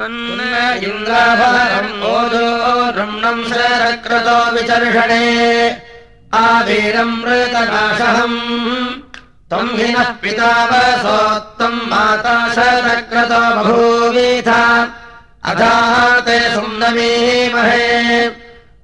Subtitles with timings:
[0.00, 1.94] इन्द्राभरम्
[3.50, 5.24] शरक्रतो विचर्षणे
[6.40, 8.36] आवीरम् मृतनाशहम्
[9.50, 14.62] त्वम् हिनः पितावसोत्तम् माता शरक्रतो बभूवीथा
[15.50, 15.94] अधाः
[16.26, 17.88] ते सुन्दमीमहे।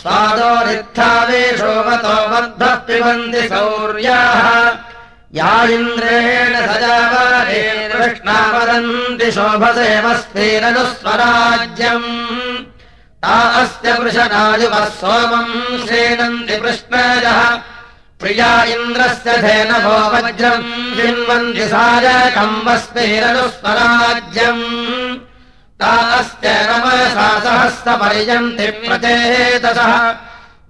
[0.00, 4.44] स्वादो रित्थावेशोमतो मद्भः पिबन्ति सौर्याः।
[5.38, 12.10] या इन्द्रेण सजावारे कृष्णा वदन्ति शोभसेवस्तेरनुस्वराज्यम्
[13.22, 15.54] ता अस्य वृषणायुवः सोमम्
[15.86, 17.40] श्रीणन्ति कृष्णजः।
[18.20, 24.64] प्रिया इन्द्रस्य धेनभो वज्रम् जिन्वन्ति सायकम् वस्तेरनुस्वराज्यम्
[27.16, 29.94] सहस्रपर्यन्ति प्रचेतसः।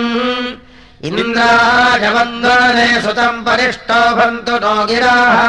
[1.07, 5.39] इन्द्राजवन्दने सुतम् परिष्टोभन्तु नो गिराः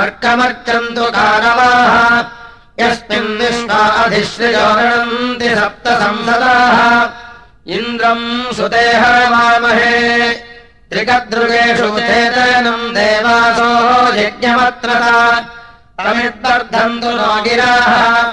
[0.00, 1.94] अर्कमर्चन्तु कारवाः
[2.82, 6.78] यस्मिन् विश्वाधिश्रियोरणन्ति सप्त संसदाः
[7.78, 9.96] इन्द्रम् सुतेह मामहे
[10.90, 15.46] त्रिकदृगेषु चेतनम् देवासो यज्ञमत्रता।
[15.98, 18.32] तमिद्वर्धन्तु नो गिराः।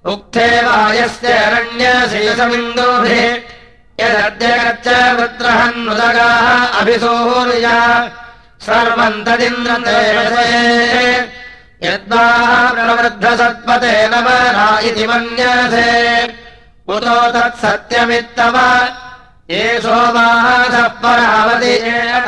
[0.05, 3.25] उक्थे वायस्य अरण्यशेषमिन्दोभिः
[3.99, 7.77] यदद्य वृत्रहन्नुदगाः अभिसूर्या।
[8.61, 10.01] सर्वम् तदिन्द्रते
[11.87, 15.89] यद्वाः प्रवृद्धसत्पते नवरा इति मन्यसे।
[16.87, 18.57] उतो तत्सत्यमित्तव।
[19.49, 21.75] ये सोमाः परावति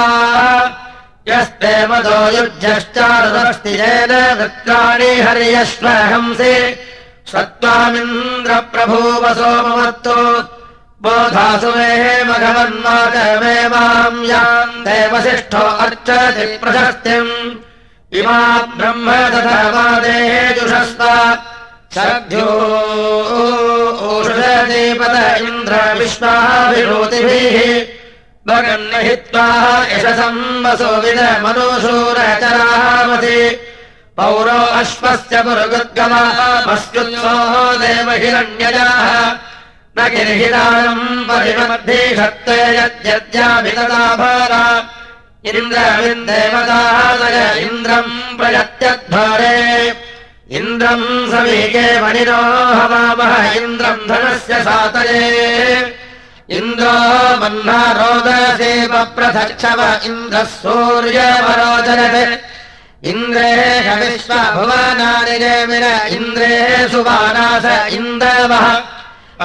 [1.31, 6.55] यस्ते मदो युज्यश्चारुदस्तिजेन वृत्राणि हर्यश्वहंसि
[7.31, 10.17] सत्त्वामिन्द्रप्रभूवसोमवत्तु
[11.03, 11.91] बोधासु मे
[12.29, 17.31] मघवन्माचमे माम् याम् देवसिष्ठो अर्चति प्रशस्तिम्
[18.19, 18.39] इमा
[18.77, 21.03] ब्रह्म दधवादेजुषस्व
[21.95, 22.49] शरद्यो
[24.11, 25.15] ओषुषदीपद
[25.47, 27.57] इन्द्र विश्वाभिरोतिभिः
[28.49, 29.45] भगन्नहित्वा
[29.93, 33.39] यशसम् वसो विदमनुशूरचरामसि
[34.21, 39.05] पौरो अश्वस्य पुरुगुद्गमामस्युत्सोः देवहिरण्यजाः।
[39.97, 42.01] न गिर्हिराणम् परिमध्ये
[42.77, 44.63] यद्यद्याभितदाभारा
[45.45, 49.57] इन्द्रविन्देवतादय इन्द्रम् प्रयत्यध्वरे।
[50.57, 52.41] इन्द्रम् समीके मणिनो
[52.79, 55.25] हवामः इन्द्रम् धनस्य सातये।
[56.59, 56.95] इन्द्रो
[57.41, 62.33] मह्ना रोदसेव प्रथक्षव इन्द्रः सूर्यवरोचरत्
[63.09, 63.51] इन्द्रे
[63.99, 66.49] विश्वभुवनानि जयमिर इन्द्रे
[66.91, 68.65] सुवानास इन्दवः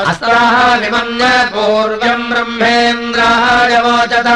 [0.01, 4.29] अस्त्राः विमन्य पूर्वम् ब्रह्मेन्द्रायवोचत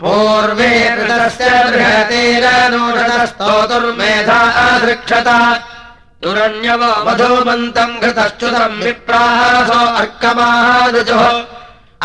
[0.00, 0.70] पूर्वे
[1.00, 5.28] ऋतस्य बृहतेरनूषणस्तोतुर्मेधा अधृक्षत।
[6.22, 11.24] तुरण्यव मधुमन्तम् घृतश्च्युतम् विप्रासो अर्कमारुजुः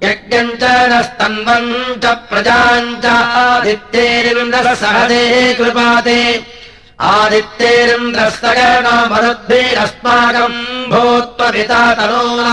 [0.06, 1.70] यज्ञम् च नस्तन्वम्
[2.02, 3.04] च प्रजाम् च
[3.44, 6.20] आदित्येरिन्द्रः सहदेः कृपाते।
[7.00, 10.58] आदित्येरिन्द्रः सगणो मरुद्भिरस्माकम्
[10.90, 12.52] भूत्वपिता तनूना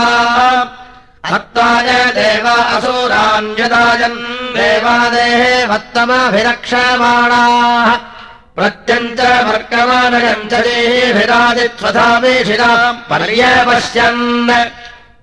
[1.30, 4.18] हत्वाय देव असुरान्यदायम्
[4.56, 7.88] देवादेः वत्तमभिरक्षमाणाः
[8.56, 14.24] प्रत्यञ्च वर्गमानयम् च देभिरादित्वधामेषिराम् पर्यपश्यन्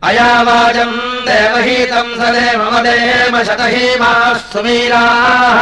[0.09, 0.97] अयावाजम्
[1.29, 4.21] देवहीतम् स देव देम शतहीमाः
[4.51, 5.59] सुमीराः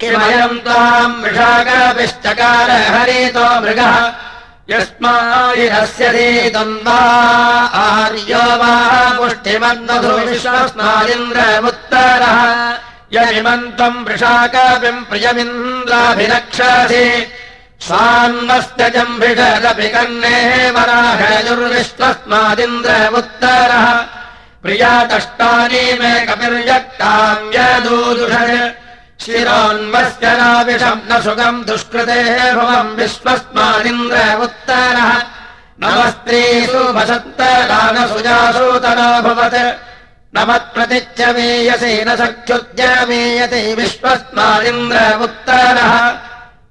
[0.00, 3.94] किमयम् त्वाम् वृषाकपिश्चकार हरितो मृगः
[4.68, 7.00] यस्मायिरस्यधीतम् वा
[7.84, 8.74] आर्यो वा
[9.18, 12.38] पुष्टिमन्मधु विश्वस्मादिन्द्र उत्तरः
[13.16, 17.06] यमिमम् त्वम् वृषाकपिम् प्रियमिन्द्राभिरक्षसि।
[17.86, 23.86] स्वान्वस्य जम्भिषदपि कर्णेः वराहजुर्विश्वस्मादिन्द्र उत्तरः
[24.62, 28.34] प्रियातष्टानि मे कपिर्यक्ताम् यदूदुष
[29.24, 35.10] शिरोन्वस्य नाविषम् न सुखम् दुष्कृतेः भवम् विश्वस्मादिन्द्र उत्तरः।
[35.82, 36.82] नमस्त्रीषु
[39.26, 39.58] भवत्।
[40.34, 45.92] न मत्प्रतिच्च मीयसे न सख्युज्यमीयते विश्वस्मादिन्द्र उत्तरः।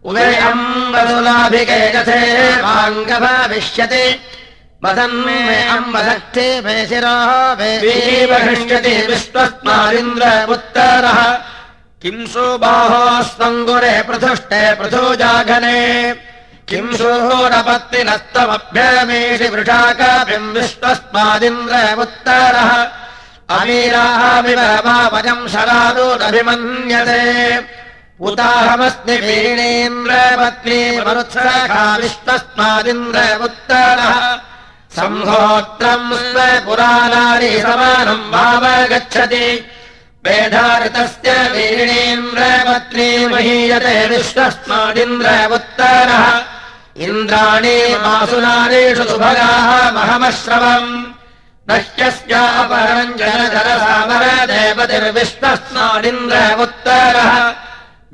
[0.10, 2.22] उदयम् वदुलाभिके कथे
[2.62, 4.06] माङ्गभाविष्यति
[4.84, 11.20] वदन्मे अम्बदक्षे मे शिरोः वैवीवहृष्यति विश्वस्मादिन्द्र उत्तरः
[12.04, 15.80] किं सुबाहोस्वङ्गुरे पृथुष्टे पृथुजाघने
[16.70, 22.72] किं सुहोरपत्तिनस्तमभ्यमेषि वृषाकाभिम् विश्वस्मादिन्द्र उत्तरः
[23.58, 27.24] अमीरामिव वावजम् शरादूरभिमन्यते
[28.30, 34.16] उताहमस्मि वीणेन्द्रपत्नी मरुत्सखा विश्वस्मादिन्द्र उत्तरः
[35.00, 39.44] सम्भोत्रम् स्व पुराणानि समानम् भावगच्छति
[40.30, 46.26] वेधारितस्य वीणेन्द्रपत्नी महीयते विश्वस्मादिन्द्र उत्तरः
[47.06, 50.90] इन्द्राणि मासुनारेषु सुभगाः महमश्रवम्।
[51.70, 57.32] नह्यस्यापरम् जन जलसामर देवतिर्विश्वस्मादिन्द्र उत्तरः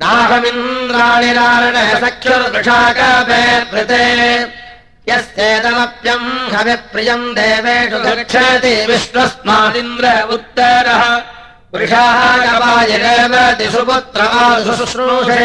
[0.02, 4.04] नाहमिन्द्राणि नारण सख्युर्वृषाकाभेर्भृते
[5.10, 10.06] यस्येदमप्यम् हविप्रियम् देवेषु गच्छति विश्वस्मादिन्द्र
[10.36, 11.02] उत्तरः
[11.76, 15.44] वृषाकवायिरेवति सुपुत्रमाशुश्रूषे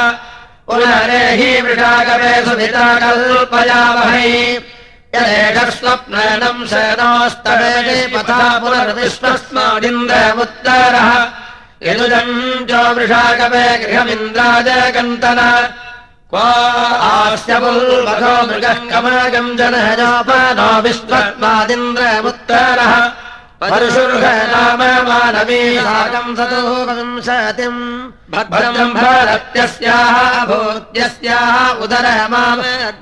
[0.68, 4.30] पुनरेहि वृषाकपे सुभिता कल्पयामहै
[5.14, 11.10] यदेकस्वप्नम् शनोस्तरे पथा पुनर्विश्वस्मादिन्द्र उत्तरः
[11.86, 15.40] यदुजम् च वृषाकपे गृहमिन्द्राजकन्तन
[16.30, 16.46] क्वा
[17.08, 22.94] आस्य पुल्मघो मृगः कमगम् जनहजोपनो विश्वस्मादिन्द्र उत्तरः
[23.60, 24.80] परशुर्ह नाम
[28.34, 30.16] भद्रम् भारत्यस्याः
[30.50, 32.58] भूत्यस्याः उदर माम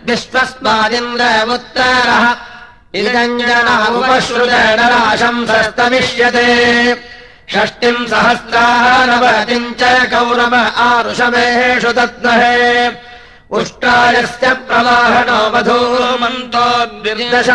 [0.09, 1.25] विश्वस्मादिन्द्र
[1.57, 2.25] उत्तरः
[3.01, 6.49] इदञ्जनामुपश्रुतराशम् सस्तमिष्यते
[7.53, 10.55] षष्टिम् सहस्राः नवतिम् च कौरव
[10.87, 12.57] आरुषमेषु तद्महे
[13.57, 17.51] उष्टायस्य प्रवाहणो वधूमन्तोद्विदश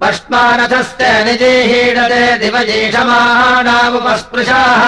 [0.00, 4.82] पश्मानथस्य निजीहीडते दिवजीषमाणामुपस्पृशाः।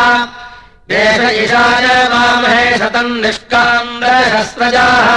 [0.91, 5.09] देश ईशाय वामहे शतम् निष्कान्दहस्रजाः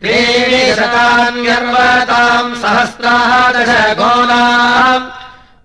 [0.00, 5.19] त्रीणि शतान्यर्वताम् सहस्राः दश गोलाः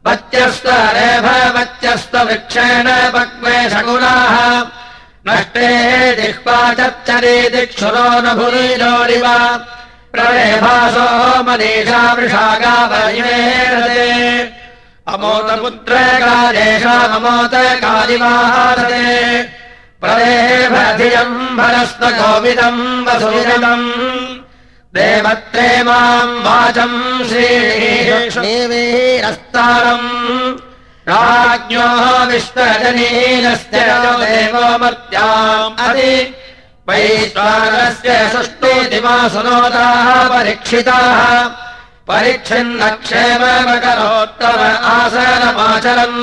[0.08, 4.36] वच्यस्व रेभवच्यस्व वृक्षेण पक्वे शकुनाः।
[5.28, 5.70] नष्टे
[6.80, 9.26] चच्चरे दिक्षुरो न भुरिरोरिव
[10.14, 11.08] प्रलेभासो
[11.48, 14.06] मनीषा वृषागावरिवेरते
[15.14, 19.04] अमोतपुत्र कालेषामोत कालिवाहारते
[20.02, 23.88] प्रलेभधियम् भरस्व गोविदम् वसुविदम्
[24.96, 27.00] देवत्रे माम् वाचम्
[28.40, 30.08] श्रीवीरस्तारम्
[31.10, 31.88] राज्ञो
[32.30, 33.82] विश्वजनीनस्य
[34.22, 36.14] देवो मर्त्याम् अति
[36.90, 38.12] वैश्वानस्य
[39.06, 41.20] वा सुनोताः परीक्षिताः
[42.10, 44.62] परीक्षिन्नक्षेमकरोत्तम
[44.94, 46.22] आसनमाचरन्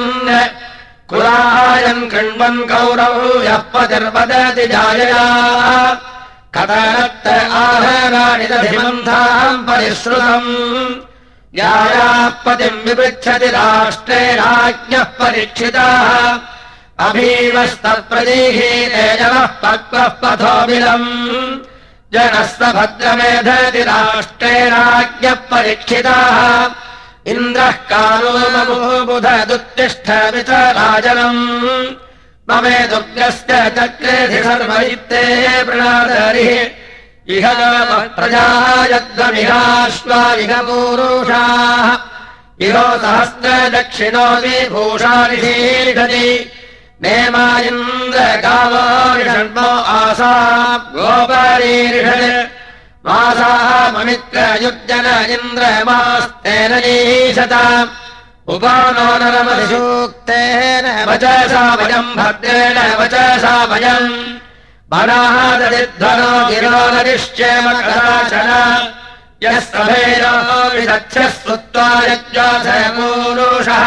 [1.10, 3.12] कुलायम् कृण्वन् कौरौ
[3.48, 5.24] यः पतिर्वदति जायया
[6.56, 8.46] कथनत्त आहराणि
[9.68, 10.48] परिश्रुतम्।
[11.54, 16.38] यायापतिम् विपृच्छति राष्ट्रे राज्ञः परीक्षिताः।
[17.08, 21.08] अभीवस्तप्रदीहीते जनः पक्वः पथोऽबिलम्
[22.12, 26.70] जनः भद्रमेधति राष्ट्रे राज्ञः परीक्षिताः।
[27.26, 31.42] इन्द्रः कालो ममो बुधदुत्तिष्ठ विचराजनम्
[32.50, 35.22] ममे दुग्रस्य चक्रेधि सर्वैत्ते
[35.64, 36.54] प्रणादरिः।
[37.34, 37.44] इह
[38.16, 41.86] प्रजायद्वमिहाश्वा इह पूरुषाः
[42.66, 44.26] इहो सहस्रदक्षिणो
[45.42, 46.28] शीर्षति
[47.02, 47.46] नेमा
[49.98, 50.34] आसा
[50.94, 52.50] गोपरीर्षत्।
[53.06, 57.54] मासाः ममित्रयुज्जन इन्द्रमास्तेन ईशत
[58.50, 64.16] उपानो नरमधिसूक्तेन वचसा वयम् भद्रेण वचसा वयम्
[64.92, 68.50] वनादधिध्वनो गिरो नरिश्चेमकराचन
[69.42, 70.34] यः सभेरो
[70.74, 73.84] विदक्षः श्रुत्वा यज्ञासमूरुषः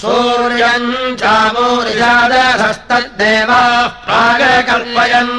[0.00, 3.68] सूर्यम् चामूरिजादधस्तद्देवाः
[4.06, 5.34] प्रागकल्पयन्।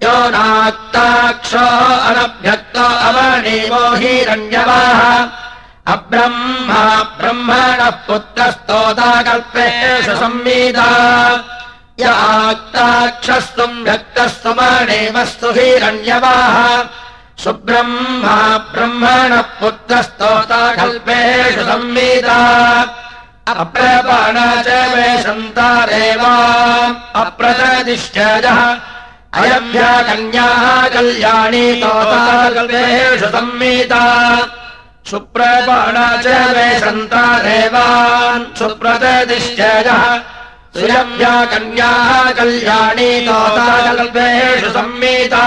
[0.02, 1.64] यो नाक्ताक्षो
[2.08, 5.00] अनभ्यक्तो अवणीवो हिरण्यवाः।
[5.94, 6.82] अब्रह्मा
[7.18, 10.88] ब्रह्मणः पुत्रस्तोता कल्पेषु संवीता
[12.00, 16.56] य आक्ताक्षस्तुम् भक्तस्तु मणेवस्तु हिरण्यवाः।
[17.44, 18.38] सुब्रह्मा
[18.72, 22.40] ब्रह्मणः पुत्रस्तोता कल्पेषु संवीता
[23.48, 26.24] अप्रपाण च मे सन्तारेव
[27.20, 28.60] अप्रतदिश्चजः
[29.40, 34.02] अयभ्या कन्याः कल्याणी तोताकल्पेषु संमीता।
[35.10, 40.04] सुप्रपाण च मे सन्तारेवान् सुप्रतदिश्चजः
[40.76, 45.44] सुयभ्या कन्याः कल्याणी तोताकल्पेषु संमीता।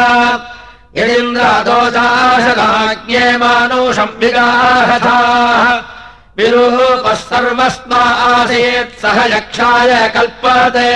[0.97, 5.65] यदिन्द्रादोषाशदाज्ञे मानुषम्बिगाहथाः
[6.37, 10.91] विरूपः सर्वस्मा आसीत्, सह यक्षाय कल्पते।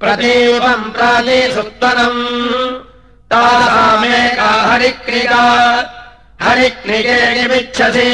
[0.00, 2.22] प्रदीपम् प्रातिसुत्तनम्
[3.32, 5.44] तासामेका हरिक्रिका
[6.46, 8.10] हरिक्रिके निमिच्छसि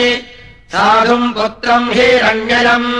[0.72, 2.90] साधुम् पुत्रम् हिरण्ययम्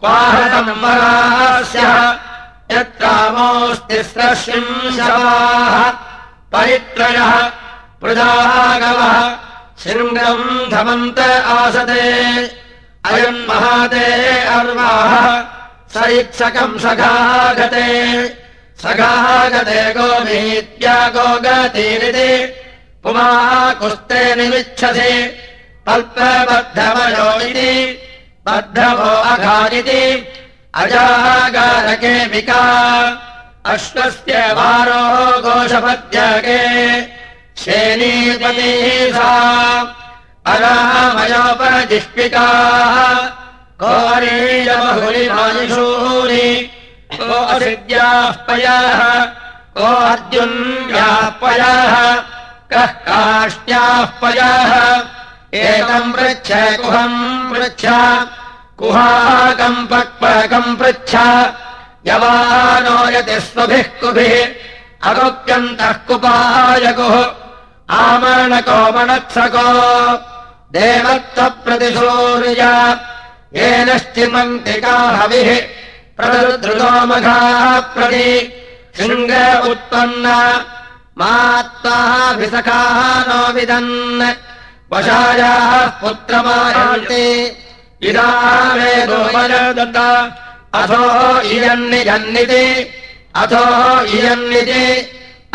[0.00, 1.82] क्वाहतम् वरास्य
[2.76, 5.74] यत्रामोऽस्तिस्रशिंशवाः
[6.52, 7.32] परित्रयः
[8.02, 9.16] पृदागवः
[9.82, 11.18] शृङ्गम् धमन्त
[11.54, 12.06] आसते।
[13.10, 14.08] अयम् महादे
[14.58, 15.14] अर्वाः
[15.94, 17.88] सैत्सकम् सखागते।
[18.82, 22.32] सखागते गोमीत्या गोगतीरिति।
[23.02, 25.12] पुमाः कुस्ते निमिच्छसि
[25.86, 27.72] पल्पबद्धवयो इति
[29.32, 30.04] अघारिति
[30.82, 32.14] अजागारके
[33.72, 36.62] अश्वस्य वारोः गोशपत्यगे
[37.62, 39.32] श्रेणीपतिः सा
[40.52, 42.96] अरामयोपजिष्पिकाः
[43.80, 43.92] को
[47.56, 49.00] असिद्याः पयाः
[49.76, 51.26] को अर्जुन्याः
[52.72, 54.00] कः काष्ट्याः
[55.56, 57.86] एतम् पृच्छ कुहम् पृच्छ।
[58.78, 61.16] कुहाकम् पक्पकम् पृच्छ।
[62.06, 64.48] यवानो यति स्वभिः कुभिः
[65.10, 67.26] अगुप्यन्तः कुपायकुः
[67.90, 69.66] आमरणकोमणत्सको
[70.72, 72.98] देवत्वप्रतिसूर्य।
[73.62, 75.60] येनश्चिमन्तिकाहविः
[76.16, 78.52] प्रदृतोमघाः प्रति।
[78.96, 80.64] शृङ्ग उत्पन्न।
[81.18, 84.22] मात्वाभिसखाः नो विदन्
[84.92, 85.70] वशायाः
[86.00, 87.26] पुत्रमायन्ति
[88.08, 88.28] इदा
[88.78, 89.98] वेदोपयदत्त
[90.80, 91.02] अथो
[91.54, 92.64] इयन्निजन्निति
[93.42, 93.64] अथो
[94.16, 94.84] इयन्निति।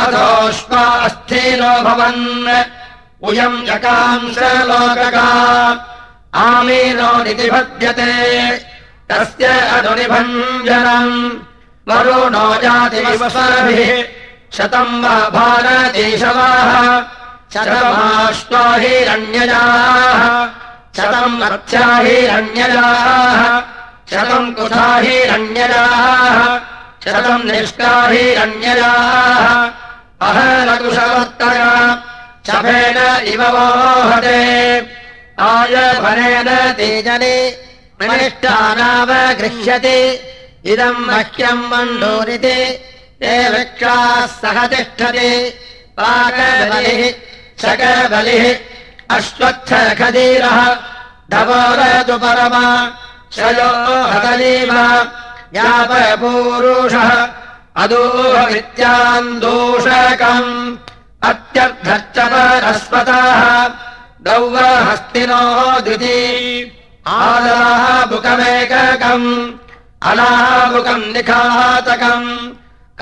[0.04, 2.22] अथोष्वास्थीनो भवन्।
[3.30, 5.28] उयम् यकांशलोकका
[6.46, 8.12] आमीनो नितिभद्यते
[9.10, 9.46] तस्य
[9.78, 11.16] अनुनिभञ्जनम्
[11.88, 13.92] वरुणो जातिविवसाभिः
[14.58, 16.72] शतम् वा भारतीशवाः
[17.55, 20.23] शतमाश्वा हिरण्यजाः
[20.97, 23.43] शतम् अर्थ्या हिरण्यजाः
[24.11, 26.39] शतम् कुथा हिरण्यजाः
[27.05, 29.47] शतम् निष्का हिरण्यजाः
[30.29, 31.71] अहलकुशवत्तया
[32.49, 32.99] शफेन
[33.33, 34.41] इव वोहते
[35.49, 37.37] आयफलेन तेजने
[38.01, 39.99] मनिष्ठानावगृह्यते
[40.73, 42.57] इदम् मह्यम् मण्डोरिते
[43.21, 45.31] ते वृक्षाः सह तिष्ठति
[45.99, 47.03] पाकबलिः
[47.62, 48.44] शकबलिः
[49.18, 50.60] अश्वत्थखदीरः
[51.34, 52.66] धवोरतु परमा
[53.36, 53.70] शयो
[54.12, 54.72] हतलीव
[55.58, 57.12] यापपूरुषः
[57.84, 60.52] अदोहवित्यान्दोषकम्
[61.30, 63.42] अत्यर्थश्च परस्वतः
[64.28, 65.42] दौवहस्तिनो
[65.86, 66.18] द्विती
[67.20, 69.30] आदाः बुकमेककम्
[70.10, 72.28] अनाबुकम् निखातकम्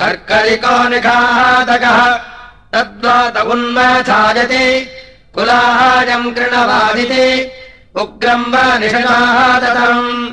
[0.00, 1.98] कर्करिको निखातकः
[2.74, 4.88] तद्वात उन्मथायति
[5.34, 7.50] कुलाहायम् कृणवादिति।
[7.94, 10.28] उग्रम् वा निषदादतम्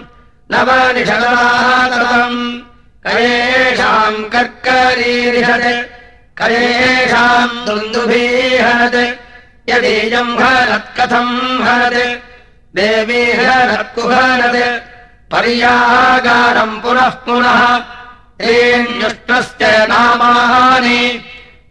[0.52, 2.60] न वा निषदादतम्
[3.06, 5.88] कयेषाम् कर्करीरिषत्।
[6.38, 9.18] कयेषाम् दुन्दुभीहरत्।
[9.70, 12.24] यदीयम् हरत्कथम् हरत्।
[12.76, 14.80] देवी हरत्कुहरत्
[15.32, 17.78] पर्यागारम् पुनः पुनः।
[18.40, 21.26] तेऽन्युष्टस्य नामानि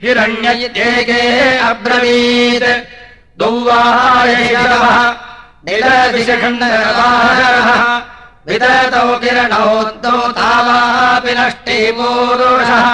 [0.06, 1.20] हिरण्यैतेके
[1.70, 2.68] अब्रवीत्।
[3.38, 4.98] दौवायवः
[5.66, 7.68] निलदिशखण्डवाहः
[8.48, 9.72] विदतौ किरणौ
[10.38, 12.86] तावापि नष्टीपूरुषः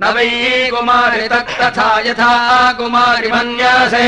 [0.00, 0.30] न वै
[0.70, 2.32] कुमारि तत्तथा यथा
[2.78, 4.06] कुमारि मन्यसे।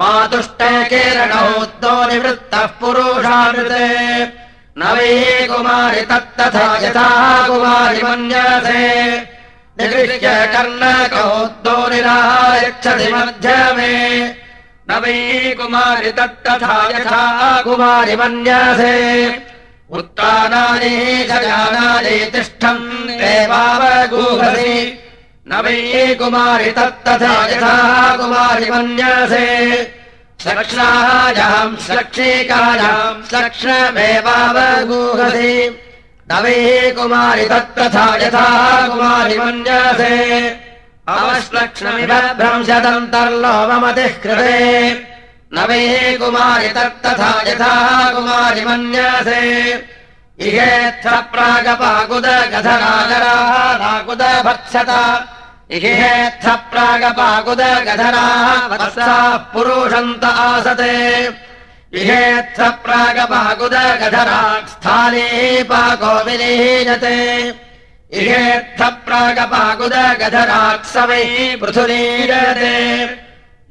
[0.00, 1.48] मातुष्टे किरणौ
[1.80, 3.88] द्वौ निवृत्तः पुरुषामृते।
[4.78, 5.12] न वै
[5.50, 7.08] कुमारि तत्तथा यथा
[7.46, 8.84] कुमारि मन्यसे
[9.80, 11.26] निगृह्य कर्णकौ
[11.64, 13.94] द्वौ निरायच्छति मध्यमे।
[14.90, 15.16] न वै
[15.58, 17.22] कुमारि तत्तथा यथा
[17.64, 18.94] कुमारि मन्यसे
[19.98, 20.94] उत्तानानि
[21.30, 22.86] शयानानि तिष्ठन्
[23.20, 24.74] देवावगूहसि
[25.50, 25.76] न वै
[26.20, 27.76] कुमारि तत्तथा यथा
[28.20, 29.46] कुमारि मन्यसे
[30.42, 35.52] श्लक्ष्णायाम् श्लक्षिकायाम् श्लक्ष्णमेवावगूहसि
[36.30, 38.46] न वै कुमारि तत्तथा यथा
[38.88, 40.14] कुमारि मन्यसे।
[41.08, 44.58] अवश्लक्ष्णमिव भ्रंशदन्तर्लोममतिः कृते।
[45.54, 45.82] न वै
[46.20, 47.74] कुमारि तत्तथा यथा
[48.14, 49.42] कुमारि मन्यसे।
[50.46, 54.90] इहेत्थ प्रागपाकुदगधरागराः नाकुदभत्सत
[55.70, 60.94] इहेत्थ प्रागपाकुदगधराः वत्साः पुरुषन्त आसते
[61.94, 62.58] इहेत्थ
[64.72, 65.28] स्थाने
[65.70, 67.14] पाको विलीयते
[68.12, 71.24] इहेत्थ प्रागपाकुदगधराक् सवै
[71.60, 72.74] पृथुलीयते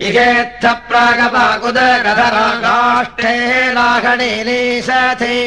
[0.07, 3.33] इहेत्थ प्रागपाकुदगधराकाष्ठे
[3.77, 5.37] लाघणीलीशति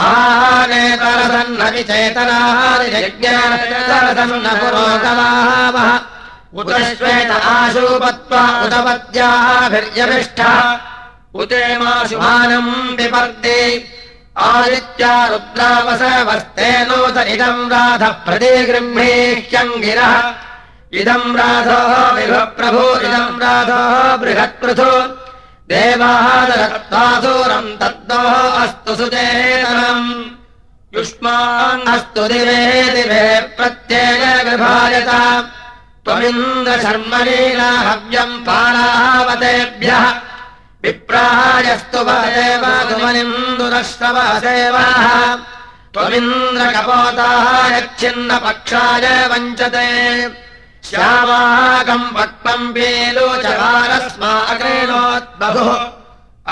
[0.03, 5.91] आहानेतरसन्न विचेतनादिज्ञानतरसन्न पुरोगवामः
[6.61, 10.55] उतश्वेत आशूपत्वा उदपत्याभिर्यमिष्ठः
[11.43, 13.61] उतेमाशुमानम् विपर्दे
[14.45, 20.15] आदित्या रुद्रावसवर्तेनोत इदम् राधः प्रतिगृह्णेह्यङ्गिरः
[21.01, 21.79] इदम् राधो
[22.17, 23.81] विभप्रभो इदम् राधो
[24.23, 24.93] बृहत्पृथो।
[25.71, 30.07] देवादरत्वासूरम् तद्दोः अस्तु सुचेतनम्
[30.97, 32.61] युष्मान्नस्तु दिवे
[32.97, 33.25] दिवे
[33.57, 35.11] प्रत्येन गृभायत
[36.05, 40.05] त्वमिन्द्रशर्मणीना हव्यम् पालावतेभ्यः
[40.85, 45.07] विप्रायस्तु वदेव सुमनिन्दुरश्रवसेवाः
[45.95, 49.89] त्वमिन्द्रकपोताः यच्छिन्नपक्षाय वञ्चते।
[50.89, 55.73] श्यामाकम् पक्वम् वेलोचकारस्माक्रीणोद्बहुः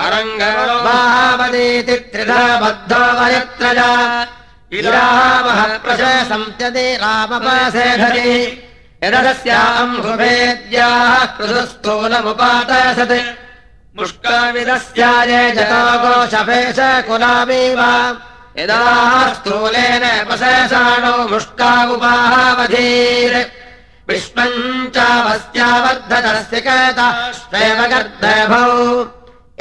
[0.04, 3.80] अरङ्गीति त्रिधा बद्धो वयत्रज
[4.78, 8.32] इरामः प्रशसंत्यते रामपासेधरि।
[9.04, 13.16] यदस्याम् हुभेद्याः कृतस्थूलमुपातसत्
[13.98, 17.80] मुष्काविदस्याय जतोकोशफेश कुलामीव
[18.59, 18.83] यदा
[19.35, 23.37] स्थूलेन पशसाणो मुष्कावुपावधीर्
[24.09, 28.72] विश्वम् चावस्यावर्धनस्य कताश्वेव गर्दभौ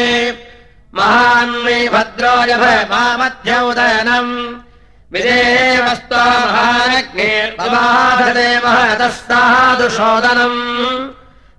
[0.97, 4.33] महान्मे भद्रो जभ मामध्यौदनम्
[5.13, 10.61] विदेवस्त्वा महानग्नेर्पबाधते महतः सादुशोदनम्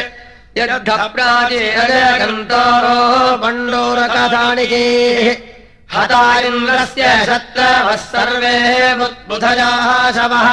[0.59, 2.99] यद्घप्राचीरगन्तोरो
[3.43, 4.87] पण्डोरकथानिके।
[5.95, 8.57] हता इन्द्रस्य शत्रवः सर्वे
[9.29, 10.47] बुधजाः शवः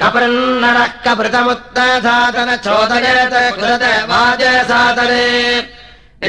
[0.00, 5.26] कपृन्नरः कपृतमुत्तसादन चोदयत कृत वाजसादरे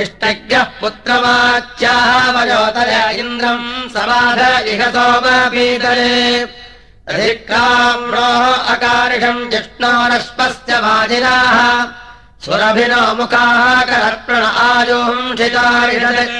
[0.01, 4.39] इष्टज्ञः पुत्रवाच्याः वयोतर इन्द्रम् समाध
[4.71, 6.15] इह सोमपीतरे।
[7.11, 11.57] अधिक्राम्रोः अकारिषम् जिष्णोरश्वस्य वाजिनाः।
[12.45, 16.35] सुरभिनो मुखाः करप्रण आयुंशितारिषत्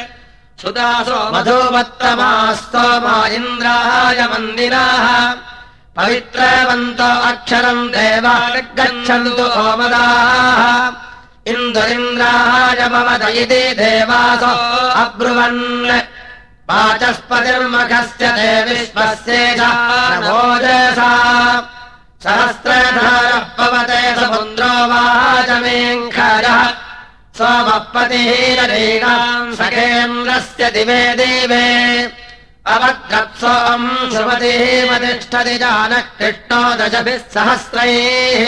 [0.61, 5.07] सुदासो मधुमत्तमास्तोमा इन्द्राय मन्दिराः
[5.97, 10.61] पवित्रवन्तो अक्षरम् देवागच्छन्तु ओमदाः
[11.51, 14.53] इन्दुरिन्द्राय ममद इति देवासो
[15.03, 15.61] अब्रुवन्।
[16.69, 19.71] वाचस्पतिर्मखस्य देविश्वस्येजसा
[22.23, 26.61] सहस्रधारः पवते समुन्द्रो वाचमेङ्खरः।
[27.37, 28.77] सोमपतिहीनरीणाम्
[29.59, 31.65] सखेन्द्रस्य दिवे देवे
[34.11, 38.41] श्रुमतिमतिष्ठति जानः कृष्णो दशभिः सहस्रैः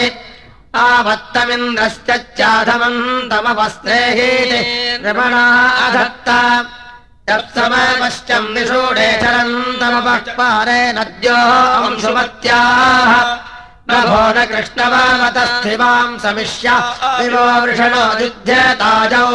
[0.80, 4.18] आवत्तमिन्द्रश्च चाधमन्तमवस्त्रेः
[5.04, 6.28] नृपणाधत्त
[7.30, 13.12] यत्समपश्चम् निषूढे चरन्तमपक्पारे नद्योम् सुमत्याः।
[13.90, 16.68] नभो न कृष्णवामतस्थिवाम् समिष्य
[17.20, 19.28] विवो वृषणो युध्यताजौ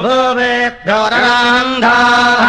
[0.00, 2.44] भूमेभ्यो रणान्धाः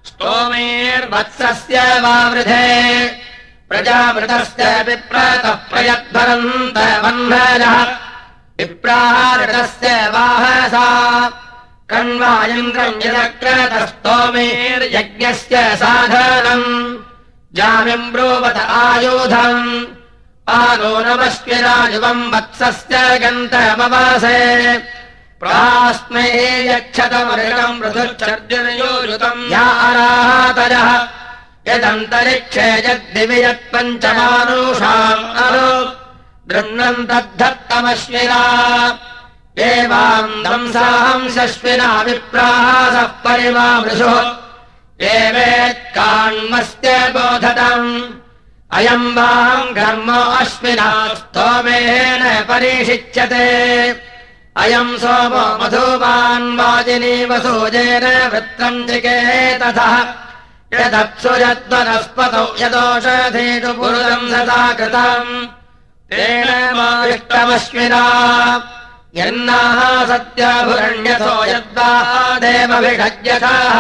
[0.08, 2.67] स्तोमेर्वत्सस्य वावृधे
[3.69, 7.75] प्रजावृतस्य विप्रतः प्रयद्भरन्त वह्नजः।
[8.60, 10.88] विप्राहृतस्य वाहसा
[11.91, 16.65] कण्वा इन्द्रम् यदक्रतस्तोमेर्यज्ञस्य साधनम्
[17.58, 19.69] जामिम् ब्रूवत आयुधम्
[20.58, 24.41] आनो नमस्विराजुवम् वत्सस्य गन्तमवासे
[25.41, 26.28] प्रास्मै
[26.71, 30.89] यक्षतमृगम् मृदुर्चर्जनयोजुतम् या अरातरः
[31.71, 35.26] यदन्तरिक्षे यद्दिवि यत्पञ्चमानुषाम्
[36.52, 38.41] गृह्णम् तद्धत्तमश्विना
[39.57, 44.27] दंसाहम् शश्विना विप्रासः परिमामृषुः
[45.13, 47.89] एवेत्कान्मस्य बोधतम्।
[48.77, 53.47] अयम् वाम् घर्म अश्विना स्तोमेन परिषिच्यते
[54.63, 59.93] अयम् सोमो मधुवान् वाजिनी वसूजेन वृत्तम् जिकेतथः
[60.73, 65.45] यदप्सु यद्वनस्पतौ यदोषधेषु पुरुषम् सदा कृतम्
[66.09, 68.03] तेन माविष्टमश्विना
[69.15, 71.89] यन्नाः सत्याभुरण्यथो यद्वा
[72.43, 73.77] देवभिषज्यथाः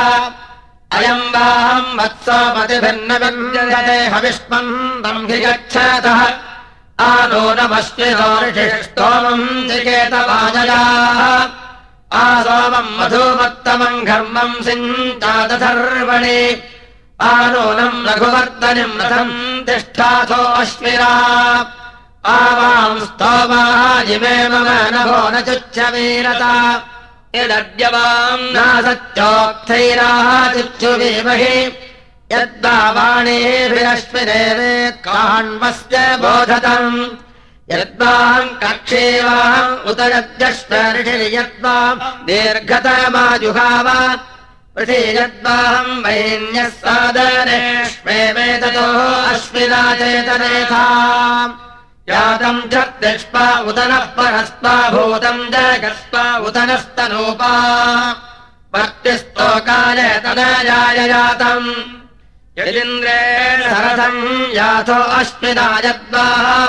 [0.97, 4.71] अयम् वाहम् वत्समतिभिन्नविन्दते हविष्मम्
[5.03, 6.21] तम्भि गच्छतः
[7.07, 11.19] आनो नमश्विनो ऋषिस्तोमम् जिकेतवाजयाः
[12.23, 16.39] आसोमम् मधुमत्तमम् घर्मम् सिञ्चादधर्वणि
[17.31, 19.35] आनूनम् रघुवर्तनिम् रथम्
[19.67, 21.11] तिष्ठाथो अश्विरा
[22.35, 22.99] आवाम्
[24.13, 26.53] इमे मम नभो न चुच्छवीरता
[27.35, 31.57] यदद्यवाम् नासत्योक्थैराः चुच्छुवीमहि
[32.33, 33.53] यद्वाणीभिरश्विनेवे
[35.07, 36.99] काण्वस्य बोधतम्।
[37.73, 43.87] यद्वाम् कक्षेवाम् उत यद्यश्वरिषिर्यद्वाम् दीर्घतमाजुहाव
[44.75, 46.69] पृथि यद्वाहम् वैन्यः
[48.63, 48.87] ततो
[49.31, 50.83] अश्विना चेतनेथा
[52.09, 57.51] यातम् च तिष्पा उदनः परस्पा भूतम् जगस्पा उदनस्तनूपा।
[58.73, 61.67] भक्तिस्तोकाय तनयाय जातम्।
[62.59, 63.19] यदिन्द्रे
[63.63, 64.21] सरथम्
[64.55, 66.25] याथो अश्विना यद्वा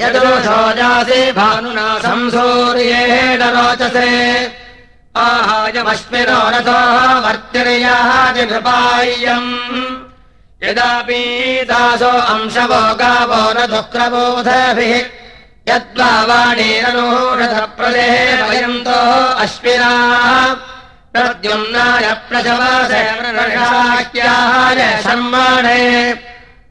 [0.00, 4.10] यदोषोजासि भानुना संसूर्येण रोचसे।
[5.16, 9.50] आहायमश्विनो रथोः वर्तिर्याहादिनृपाय्यम्।
[10.62, 14.94] यदा पीतासो अंशवो गावो न दुःख्रबोधभिः
[15.68, 18.14] यद्वा वाणीरनूरथप्रदेः
[18.48, 18.98] वयन्तो
[19.34, 19.92] अश्विना।
[21.12, 25.82] प्रद्युम्नाय प्रशवासयाय शर्माणे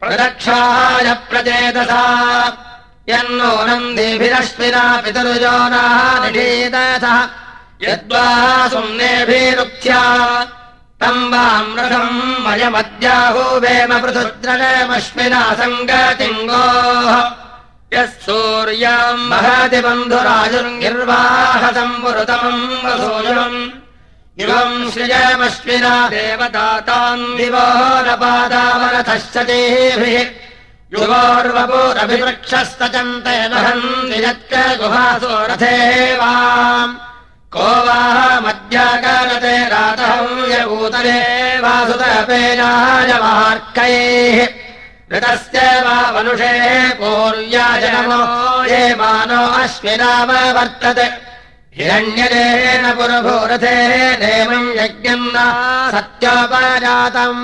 [0.02, 2.04] प्रदक्षाय प्रचेतसा
[3.12, 7.18] यन्नो नन्दिभिरश्विना पितरुजोनाः निषीदथः
[7.86, 8.26] यद्वा
[8.74, 10.01] सुम्नेभिरुक्ष्या
[11.01, 17.14] तम् वाम्रथम् वयमद्याहूवेम पृथुद्रमश्विना सङ्गतिङ्गोः
[17.93, 23.57] यः सूर्याम् महति बन्धुराजुर्निर्वाहतम् पुरुतमम् वसूयम्
[24.43, 27.66] इमम् श्रियमश्विना देवदाताम् दिवो
[28.05, 30.16] न पादावरथश्चतेभिः
[30.94, 36.96] युवोर्वपुरभिवृक्षस्तचन्ते वहन्ति यत्क गुहासो रथेवाम्
[37.54, 41.20] को वाह मद्याकारते रातहम् यभूतले
[41.66, 44.38] वासुतपेयाय वार्कैः
[45.14, 46.66] ऋतस्य वा मनुषेः
[47.00, 48.22] पूर्याजनमो
[48.72, 51.08] ये मानो अश्विनाववर्तते
[51.78, 53.94] हिरण्यदेन पुरभूरथेः
[54.26, 55.38] देवम् यज्ञम् न
[55.96, 57.44] सत्योपजातम्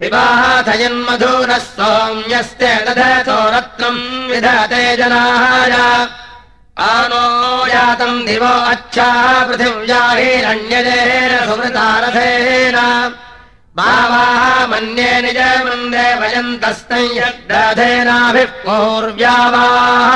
[0.00, 5.74] विवाहथयन्मधूरः सोम्यस्ते दधतो रत्नम् विधते जनाय
[6.88, 7.22] आनो
[7.74, 9.08] यातम् दिवो अच्छा
[9.48, 12.76] पृथिव्या हिरण्यदेन सुमृतारथेन
[13.78, 14.42] मावाः
[14.72, 20.10] मन्ये निजमन्दे वयन्तस्तै यद्दधेनाभिः पूर्व्यावाः।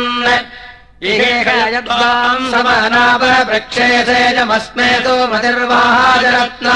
[1.76, 6.76] यद्वाम् समानाववृक्षे सेजमस्मे तु मतिर्वाहाजरत्ना।